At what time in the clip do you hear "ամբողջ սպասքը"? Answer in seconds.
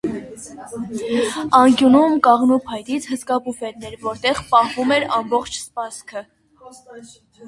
5.19-6.25